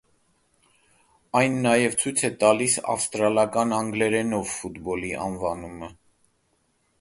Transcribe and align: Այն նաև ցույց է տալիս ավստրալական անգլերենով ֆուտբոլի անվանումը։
Այն 1.41 1.57
նաև 1.65 1.97
ցույց 2.03 2.23
է 2.29 2.31
տալիս 2.43 2.77
ավստրալական 2.95 3.77
անգլերենով 3.81 4.51
ֆուտբոլի 4.55 5.13
անվանումը։ 5.27 5.93